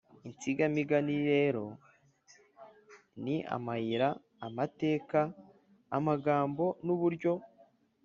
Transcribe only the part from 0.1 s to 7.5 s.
–Insigamigani rero ni amayira, amateka, amagambo, n’uburyo